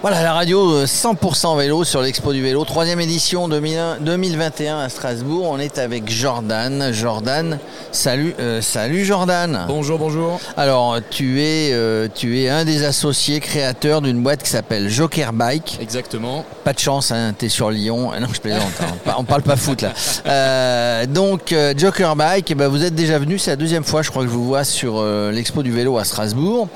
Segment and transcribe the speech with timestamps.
[0.00, 5.48] Voilà, la radio 100% vélo sur l'Expo du vélo, troisième édition 2001 2021 à Strasbourg.
[5.50, 6.90] On est avec Jordan.
[6.92, 7.58] Jordan,
[7.92, 9.64] salut, euh, salut Jordan.
[9.68, 10.40] Bonjour, bonjour.
[10.56, 15.32] Alors, tu es, euh, tu es un des associés créateurs d'une boîte qui s'appelle Joker
[15.32, 15.78] Bike.
[15.80, 16.44] Exactement.
[16.64, 18.10] Pas de chance, hein, t'es sur Lyon.
[18.14, 19.92] Ah Non, je plaisante, hein, on parle pas foot là.
[20.26, 24.00] Euh, donc, euh, Joker Bike, eh ben, vous êtes déjà venu, c'est la deuxième fois,
[24.02, 26.68] je crois que je vous vois sur euh, l'Expo du vélo à Strasbourg.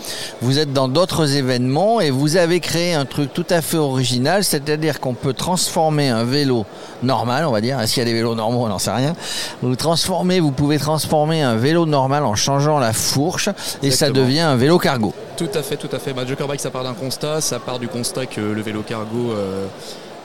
[0.42, 4.44] Vous êtes dans d'autres événements et vous avez créé un truc tout à fait original,
[4.44, 6.66] c'est-à-dire qu'on peut transformer un vélo
[7.02, 7.80] normal, on va dire.
[7.80, 9.14] Est-ce qu'il y a des vélos normaux On n'en sait rien.
[9.62, 13.48] Vous transformez, vous pouvez transformer un vélo normal en changeant la fourche
[13.82, 15.14] et ça devient un vélo cargo.
[15.36, 16.12] Tout à fait, tout à fait.
[16.12, 17.40] Bah, Joker Bike, ça part d'un constat.
[17.40, 19.66] Ça part du constat que le vélo cargo euh,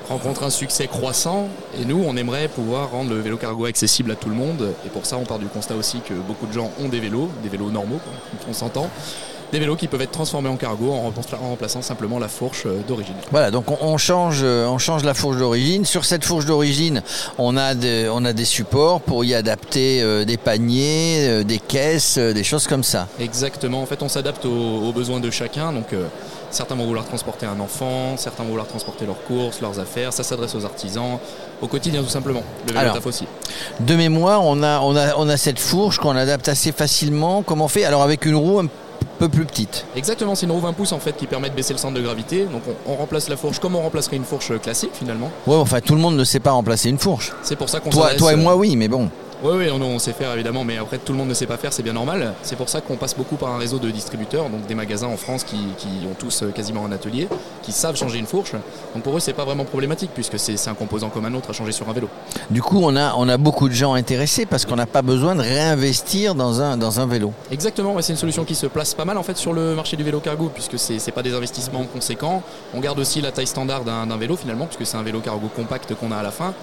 [0.09, 1.47] rencontre un succès croissant.
[1.79, 4.73] Et nous, on aimerait pouvoir rendre le vélo cargo accessible à tout le monde.
[4.85, 7.29] Et pour ça, on part du constat aussi que beaucoup de gens ont des vélos,
[7.43, 7.99] des vélos normaux,
[8.49, 8.89] on s'entend.
[9.53, 12.63] Des vélos qui peuvent être transformés en cargo en rempla- en remplaçant simplement la fourche
[12.65, 13.13] euh, d'origine.
[13.29, 15.85] Voilà, donc on, on change, euh, on change la fourche d'origine.
[15.85, 17.03] Sur cette fourche d'origine,
[17.37, 22.17] on a des, on a des supports pour y adapter euh, des paniers, des caisses,
[22.17, 23.07] des choses comme ça.
[23.19, 23.83] Exactement.
[23.83, 24.49] En fait, on s'adapte aux,
[24.87, 25.71] aux besoins de chacun.
[25.71, 26.07] Donc, euh,
[26.49, 30.13] certains vont vouloir transporter un enfant, certains vont vouloir transporter leurs courses, leurs affaires.
[30.13, 31.19] Ça s'adresse aux artisans,
[31.61, 32.41] au quotidien tout simplement.
[32.67, 32.95] Le vélo Alors.
[32.95, 33.27] taf aussi.
[33.79, 37.43] De mémoire, on a, on a, on a cette fourche qu'on adapte assez facilement.
[37.43, 37.85] Comment on fait?
[37.85, 38.65] Alors avec une roue un
[39.23, 39.85] peu plus petite.
[39.95, 42.01] Exactement, c'est une roue 20 pouces en fait qui permet de baisser le centre de
[42.01, 42.45] gravité.
[42.45, 45.31] Donc, on, on remplace la fourche comme on remplacerait une fourche classique finalement.
[45.47, 47.31] Ouais, enfin tout le monde ne sait pas remplacer une fourche.
[47.41, 49.09] C'est pour ça qu'on Toi, toi et moi, oui, mais bon.
[49.43, 51.57] Oui, oui, on, on sait faire évidemment, mais après tout le monde ne sait pas
[51.57, 52.33] faire, c'est bien normal.
[52.43, 55.17] C'est pour ça qu'on passe beaucoup par un réseau de distributeurs, donc des magasins en
[55.17, 57.27] France qui, qui ont tous euh, quasiment un atelier,
[57.61, 58.53] qui savent changer une fourche.
[58.93, 61.53] Donc pour eux, c'est pas vraiment problématique puisque c'est un composant comme un autre à
[61.53, 62.07] changer sur un vélo.
[62.51, 65.35] Du coup, on a, on a beaucoup de gens intéressés parce qu'on n'a pas besoin
[65.35, 67.33] de réinvestir dans un, dans un vélo.
[67.51, 69.97] Exactement, ouais, c'est une solution qui se place pas mal en fait sur le marché
[69.97, 72.43] du vélo cargo puisque c'est c'est pas des investissements conséquents.
[72.73, 75.95] On garde aussi la taille standard d'un vélo finalement puisque c'est un vélo cargo compact
[75.95, 76.53] qu'on a à la fin.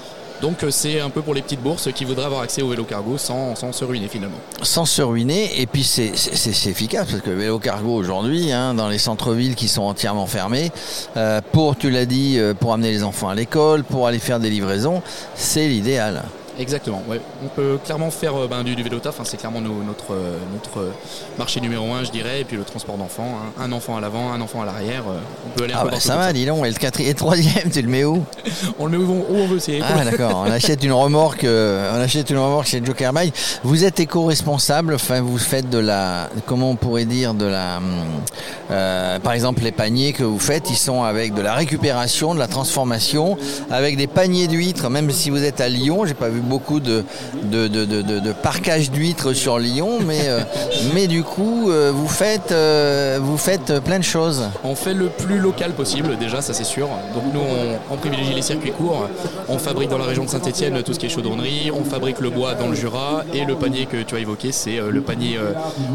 [0.41, 2.85] Donc euh, c'est un peu pour les petites bourses qui voudraient avoir accès au vélo
[2.85, 4.39] cargo sans, se ruiner finalement.
[4.63, 5.61] sans se ruiner.
[5.61, 6.13] Et puis c'est
[6.69, 10.71] efficace parce que le vélo cargo aujourd'hui, hein, dans les centres-villes qui sont entièrement fermés,
[11.17, 14.41] euh, pour, tu l'as dit, euh, pour amener les enfants à l'école, pour aller faire
[14.41, 15.03] des livraisons,
[15.35, 16.23] c'est l'idéal.
[16.59, 17.21] Exactement, ouais.
[17.45, 20.13] on peut clairement faire euh, ben, du, du vélo taf, hein, c'est clairement nos- notre,
[20.13, 20.93] euh, notre euh,
[21.39, 23.63] marché numéro un je dirais, et puis le transport d'enfants, hein.
[23.63, 25.05] un enfant à l'avant, un enfant à l'arrière,
[25.47, 26.65] on peut aller un Ah peu bah ça va, dis donc.
[26.67, 28.23] Et le quatrième, et troisième, tu le mets où?
[28.79, 31.45] On le met où on, où on veut, c'est Ah d'accord, on achète une remorque,
[31.45, 33.35] euh, on achète une remorque chez Joker Bike.
[33.63, 37.85] Vous êtes éco-responsable, enfin vous faites de la, comment on pourrait dire, de la, hum,
[38.71, 42.39] euh, par exemple les paniers que vous faites, ils sont avec de la récupération, de
[42.39, 43.37] la transformation,
[43.71, 44.89] avec des paniers d'huîtres.
[44.91, 47.05] Même si vous êtes à Lyon, j'ai pas vu beaucoup de
[47.45, 50.41] de, de, de, parquage d'huîtres sur Lyon, mais euh,
[50.95, 54.43] mais du coup euh, vous faites euh, vous faites plein de choses.
[54.65, 56.89] On fait le plus local possible, déjà, ça c'est sûr.
[57.15, 59.09] Donc nous, on, on privilégie les circuits courts.
[59.49, 61.71] On fabrique dans la région de Saint-Etienne tout ce qui est chaudronnerie.
[61.73, 63.25] On fabrique le bois dans le Jura.
[63.33, 65.39] Et le panier que tu as évoqué, c'est le panier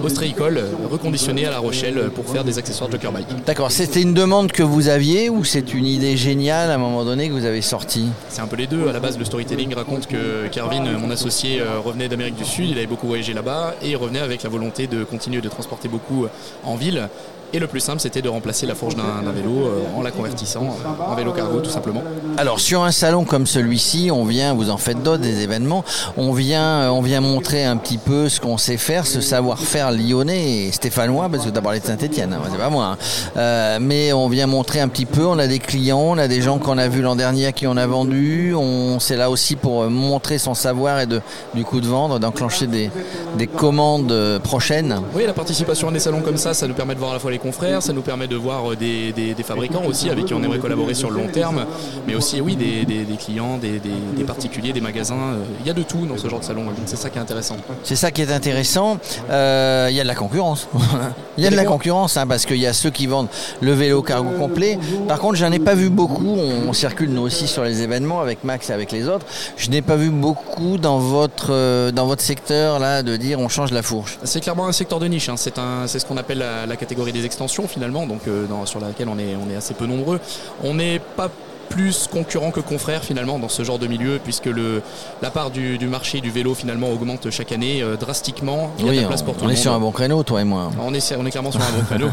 [0.04, 3.28] ostréicole, reconditionné à La Rochelle pour faire des accessoires Joker Bike.
[3.46, 7.04] D'accord, c'était une demande que vous aviez ou c'est une idée géniale à un moment
[7.04, 8.08] donné que vous avez sortie?
[8.30, 8.88] C'est un peu les deux.
[8.88, 12.70] À la base, le storytelling raconte que Kervin, mon associé, euh, revenait d'Amérique du Sud.
[12.70, 16.26] Il avait beaucoup voyagé là-bas et revenait avec la volonté de continuer de transporter beaucoup
[16.26, 16.30] euh,
[16.64, 17.10] en ville.
[17.56, 20.76] Et le plus simple, c'était de remplacer la fourche d'un vélo euh, en la convertissant
[21.00, 22.04] en vélo cargo, tout simplement.
[22.36, 25.86] Alors sur un salon comme celui-ci, on vient, vous en faites d'autres, des événements,
[26.18, 29.94] on vient, euh, on vient montrer un petit peu ce qu'on sait faire, ce savoir-faire
[29.94, 32.88] lyonnais et stéphanois, parce que tu as parlé de Saint-Etienne, hein, c'est pas moi.
[32.88, 32.98] hein.
[33.38, 36.42] Euh, mais on vient montrer un petit peu, on a des clients, on a des
[36.42, 39.56] gens qu'on a vus l'an dernier à qui on a vendu, on c'est là aussi
[39.56, 41.22] pour montrer son savoir et de,
[41.54, 42.92] du coup de vendre, d'enclencher des,
[43.38, 45.00] des commandes prochaines.
[45.16, 47.20] Oui, la participation à des salons comme ça, ça nous permet de voir à la
[47.22, 50.26] fois les confrères, ça nous permet de voir euh, des, des- des fabricants aussi avec
[50.26, 51.66] qui on aimerait collaborer sur le long terme,
[52.08, 52.86] mais aussi, oui, des,
[53.24, 55.16] clients, des, particuliers, des magasins.
[55.16, 57.22] euh, Il y a de tout dans ce genre de salon, c'est ça qui est
[57.22, 57.58] intéressant.
[57.84, 58.98] C'est ça qui est intéressant.
[59.30, 60.68] Euh, Il y a de la concurrence.
[61.38, 63.28] Il y a de la concurrence hein, parce qu'il y a ceux qui vendent
[63.62, 64.80] le vélo cargo complet.
[65.08, 66.26] Par contre, j'en ai pas vu beaucoup.
[66.38, 69.26] On, on circule nous aussi sur les événements avec Max et avec les autres.
[69.58, 73.72] Je n'ai pas vu beaucoup dans votre dans votre secteur là de dire on change
[73.72, 74.18] la fourche.
[74.24, 75.36] C'est clairement un secteur de niche, hein.
[75.38, 78.66] c'est un- c'est ce qu'on appelle la, la catégorie des extensions finalement, donc euh, dans-
[78.66, 80.20] sur laquelle on est, on est assez peu nombreux.
[80.64, 81.30] On n'est pas
[81.76, 84.82] plus concurrents que confrères finalement dans ce genre de milieu, puisque le,
[85.22, 88.72] la part du, marché du vélo finalement augmente chaque année euh, drastiquement.
[88.80, 90.72] Il y a place pour on, est sur un bon créneau, toi et moi.
[90.82, 92.08] On est, on est clairement sur un bon créneau,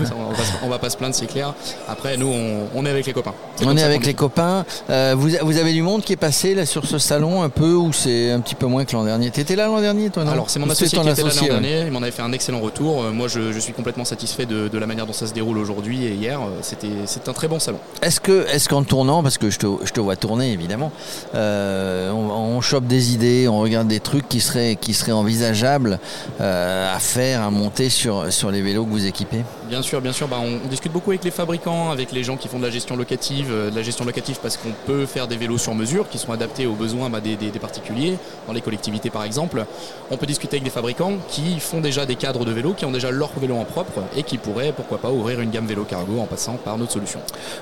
[0.64, 1.54] on, va, va pas se plaindre, c'est clair.
[1.86, 2.32] Après, nous,
[2.74, 3.34] on, est avec les copains.
[3.64, 4.64] on est avec les copains.
[4.90, 7.74] Euh, vous, vous, avez du monde qui est passé là sur ce salon un peu,
[7.74, 9.30] ou c'est un petit peu moins que l'an dernier?
[9.30, 11.82] T'étais là l'an dernier, toi Alors, c'est mon associé qui était là l'an dernier.
[11.86, 13.04] Il m'en avait fait un excellent retour.
[13.12, 16.14] moi, je, suis complètement satisfait de, de, la manière dont ça se déroule aujourd'hui et
[16.14, 16.40] hier.
[16.62, 17.78] C'était, c'est un très bon salon.
[18.02, 20.90] Est-ce que, est-ce qu'en tournant, parce que je te, je te vois tourner évidemment,
[21.34, 25.98] euh, on, chope des idées, on regarde des trucs qui seraient, qui seraient envisageables
[26.40, 30.12] euh, à faire, à monter sur, sur les vélos que vous équipez Bien sûr, bien
[30.12, 30.28] sûr.
[30.28, 32.94] Bah, on, discute beaucoup avec les fabricants, avec les gens qui font de la gestion
[32.94, 36.18] locative, euh, de la gestion locative parce qu'on peut faire des vélos sur mesure qui
[36.18, 39.64] sont adaptés aux besoins bah, des, particuliers, dans les collectivités par exemple.
[40.10, 42.90] On peut discuter avec des fabricants qui font déjà des cadres de vélos, qui ont
[42.90, 46.20] déjà leur vélo en propre et qui pourraient, pourquoi pas, ouvrir une gamme vélo cargo
[46.20, 47.20] en passant par notre solution.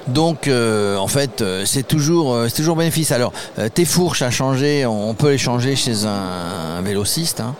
[0.08, 3.12] Donc, euh, en fait, c'est toujours, c'est toujours bénéfice.
[3.12, 3.32] Alors,
[3.74, 7.40] tes fourches à changer, on peut les changer chez un, vélociste.
[7.40, 7.54] Hein.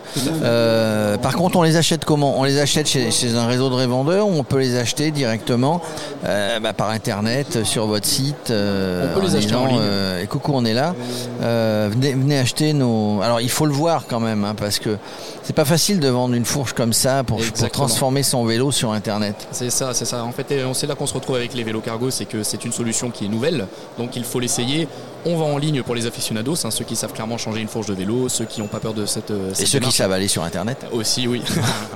[1.23, 2.39] par contre, on les achète comment?
[2.39, 4.01] On les achète chez, chez un réseau de revendeurs
[4.41, 5.81] on peut les acheter directement
[6.25, 8.51] euh, bah, par internet sur votre site.
[8.51, 9.79] Euh, on peut les acheter en ligne.
[9.81, 10.95] Euh, et coucou, on est là.
[11.41, 13.21] Venez, acheter nos.
[13.23, 14.97] Alors il faut le voir quand même, hein, parce que
[15.43, 17.41] c'est pas facile de vendre une fourche comme ça pour,
[17.73, 19.49] transformer son vélo sur internet.
[19.53, 20.25] C'est ça, c'est ça.
[20.25, 22.73] En fait, c'est là qu'on se retrouve avec les vélos cargo, c'est que c'est une
[22.73, 23.67] solution qui est nouvelle,
[24.01, 24.89] donc il faut l'essayer.
[25.27, 27.89] On va en ligne pour les aficionados, hein, ceux qui savent clairement changer une fourche
[27.89, 29.31] de vélo, ceux qui n'ont pas peur de cette.
[29.31, 30.87] et ceux qui savent aller sur internet.
[30.93, 31.43] Aussi, oui.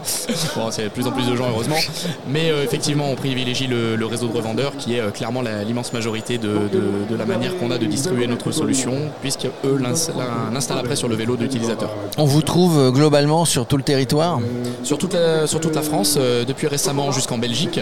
[0.57, 1.79] bon, c'est de plus en plus de gens, heureusement.
[2.29, 6.37] Mais euh, effectivement, on privilégie le, réseau de revendeurs qui est euh, clairement l'immense majorité
[6.37, 6.51] de,
[7.17, 11.37] la manière qu'on a de distribuer notre solution, puisque eux l'installent après sur le vélo
[11.37, 11.91] de l'utilisateur.
[12.19, 14.41] On vous trouve euh, globalement sur tout le territoire?
[14.83, 17.81] Sur toute, la, sur toute la France, depuis récemment jusqu'en Belgique.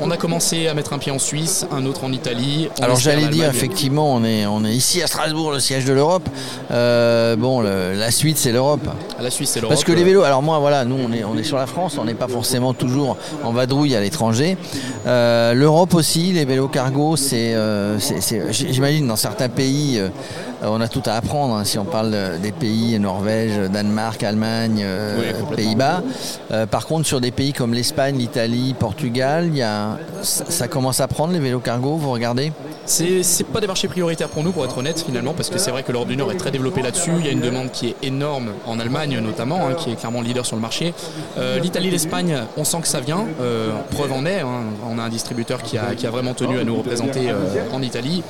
[0.00, 2.68] On a commencé à mettre un pied en Suisse, un autre en Italie.
[2.80, 6.28] Alors j'allais dire, effectivement, on est, on est ici à Strasbourg, le siège de l'Europe.
[6.70, 8.88] bon, la Suisse, c'est l'Europe.
[9.20, 9.74] La Suisse, c'est l'Europe.
[9.74, 11.98] Parce que les vélos, alors moi, voilà, nous, on est, on est sur la France,
[11.98, 14.56] on n'est pas forcément toujours en vadrouille à l'étranger.
[15.06, 17.98] Euh, L'Europe aussi, les vélos cargo, c'est, euh,
[18.50, 20.08] j'imagine dans certains pays, euh,
[20.62, 21.54] on a tout à apprendre.
[21.54, 24.84] Hein, si on parle des pays Norvège, Danemark, Allemagne,
[25.56, 26.02] Pays-Bas.
[26.70, 31.32] par contre, sur des pays comme l'Espagne, l'Italie, Portugal, y a, ça, commence à prendre
[31.32, 31.96] les vélos cargo.
[31.96, 32.52] Vous regardez?
[32.90, 35.82] C'est pas des marchés prioritaires pour nous, pour être honnête, finalement, parce que c'est vrai
[35.82, 37.12] que l'Europe du Nord est très développée là-dessus.
[37.18, 40.22] Il y a une demande qui est énorme en Allemagne, notamment, hein, qui est clairement
[40.22, 40.92] leader sur le marché.
[41.62, 43.26] L'Italie, l'Espagne, on sent que ça vient.
[43.90, 44.40] preuve en est.
[44.40, 48.22] Hein, on a un distributeur qui a, vraiment tenu à nous représenter euh, en Italie.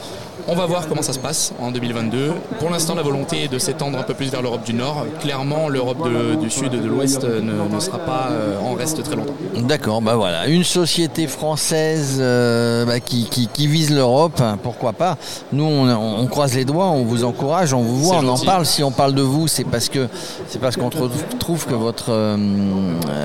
[0.49, 2.33] On va voir comment ça se passe en 2022.
[2.59, 5.07] Pour l'instant, la volonté est de s'étendre un peu plus vers l'Europe du Nord.
[5.21, 6.09] Clairement, l'Europe
[6.41, 9.35] du Sud de l'Ouest ne, sera pas euh, en reste très longtemps.
[9.57, 10.47] D'accord, bah voilà.
[10.47, 13.29] Une société française euh, bah, qui,
[13.67, 15.17] vise l'Europe, hein, pourquoi pas.
[15.53, 18.67] Nous, on, croise les doigts, on vous encourage, on vous voit, on en parle.
[18.67, 20.09] Si on parle de vous, c'est parce que
[20.49, 22.37] c'est parce qu'on trouve que votre, euh,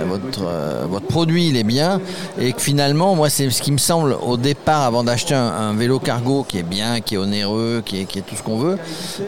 [0.08, 0.46] votre,
[0.90, 2.00] votre produit il est bien
[2.40, 6.00] et que finalement, moi, c'est ce qui me semble au départ, avant d'acheter un vélo
[6.00, 8.78] cargo qui est bien, qui est onéreux, qui est, tout ce qu'on veut,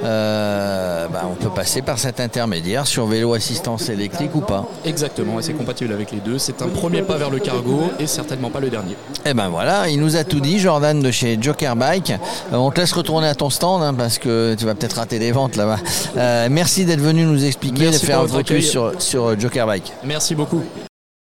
[0.03, 4.65] euh, bah, on peut passer par cet intermédiaire sur vélo assistance électrique ou pas.
[4.85, 6.37] Exactement, et c'est compatible avec les deux.
[6.37, 8.93] C'est un premier pas vers le cargo et certainement pas le dernier.
[9.25, 12.11] Et eh ben voilà, il nous a tout dit, Jordan de chez Joker Bike.
[12.11, 15.19] Euh, on te laisse retourner à ton stand hein, parce que tu vas peut-être rater
[15.19, 15.77] des ventes là-bas.
[16.17, 19.93] Euh, merci d'être venu nous expliquer, de faire un focus sur, sur Joker Bike.
[20.03, 20.63] Merci beaucoup.